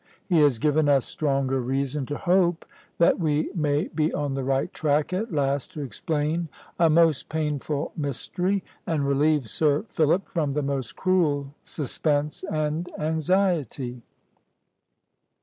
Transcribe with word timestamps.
He 0.25 0.39
has 0.39 0.57
given 0.57 0.89
us 0.89 1.05
stronger 1.05 1.59
reason 1.61 2.07
to 2.07 2.17
hope 2.17 2.65
that 2.97 3.19
we 3.19 3.51
may 3.53 3.87
be 3.89 4.11
on 4.15 4.33
the 4.33 4.43
right 4.43 4.73
track 4.73 5.13
at 5.13 5.31
last 5.31 5.73
to 5.73 5.81
explain 5.83 6.49
a 6.79 6.89
most 6.89 7.29
painful 7.29 7.91
mystery, 7.95 8.63
and 8.87 9.05
relieve 9.07 9.47
Sir 9.47 9.85
Philip 9.89 10.25
from 10.27 10.53
the 10.53 10.63
most 10.63 10.95
cruel 10.95 11.53
suspense 11.61 12.43
and 12.51 12.91
anxiety." 12.97 14.01